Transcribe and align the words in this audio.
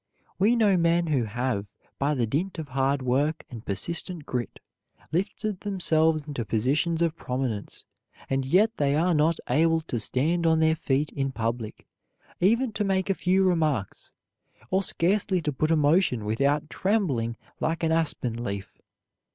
We 0.39 0.55
know 0.55 0.77
men 0.77 1.05
who 1.05 1.25
have, 1.25 1.67
by 1.99 2.15
the 2.15 2.25
dint 2.25 2.57
of 2.57 2.69
hard 2.69 3.03
work 3.03 3.45
and 3.51 3.63
persistent 3.63 4.25
grit, 4.25 4.59
lifted 5.11 5.59
themselves 5.59 6.25
into 6.25 6.43
positions 6.43 7.03
of 7.03 7.15
prominence, 7.15 7.83
and 8.27 8.43
yet 8.43 8.77
they 8.77 8.95
are 8.95 9.13
not 9.13 9.37
able 9.47 9.79
to 9.81 9.99
stand 9.99 10.47
on 10.47 10.59
their 10.59 10.75
feet 10.75 11.11
in 11.11 11.31
public, 11.31 11.85
even 12.39 12.71
to 12.71 12.83
make 12.83 13.11
a 13.11 13.13
few 13.13 13.43
remarks, 13.43 14.11
or 14.71 14.81
scarcely 14.81 15.39
to 15.43 15.53
put 15.53 15.69
a 15.69 15.75
motion 15.75 16.25
without 16.25 16.67
trembling 16.71 17.37
like 17.59 17.83
an 17.83 17.91
aspen 17.91 18.43
leaf. 18.43 18.81